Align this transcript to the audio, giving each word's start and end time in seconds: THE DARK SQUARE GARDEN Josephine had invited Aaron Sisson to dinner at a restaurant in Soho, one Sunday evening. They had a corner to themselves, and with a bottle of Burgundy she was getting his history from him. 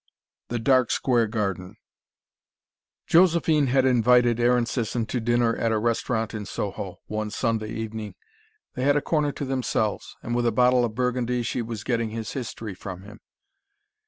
THE 0.47 0.57
DARK 0.57 0.89
SQUARE 0.89 1.27
GARDEN 1.27 1.77
Josephine 3.05 3.67
had 3.67 3.85
invited 3.85 4.39
Aaron 4.39 4.65
Sisson 4.65 5.05
to 5.05 5.19
dinner 5.19 5.55
at 5.55 5.71
a 5.71 5.77
restaurant 5.77 6.33
in 6.33 6.47
Soho, 6.47 7.01
one 7.05 7.29
Sunday 7.29 7.69
evening. 7.69 8.15
They 8.73 8.83
had 8.83 8.97
a 8.97 9.01
corner 9.03 9.31
to 9.33 9.45
themselves, 9.45 10.15
and 10.23 10.33
with 10.33 10.47
a 10.47 10.51
bottle 10.51 10.83
of 10.83 10.95
Burgundy 10.95 11.43
she 11.43 11.61
was 11.61 11.83
getting 11.83 12.09
his 12.09 12.31
history 12.33 12.73
from 12.73 13.03
him. 13.03 13.19